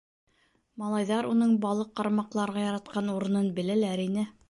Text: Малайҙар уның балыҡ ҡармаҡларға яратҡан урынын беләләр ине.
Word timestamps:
Малайҙар 0.83 1.29
уның 1.33 1.53
балыҡ 1.67 1.93
ҡармаҡларға 2.01 2.67
яратҡан 2.67 3.15
урынын 3.19 3.57
беләләр 3.61 4.09
ине. 4.11 4.31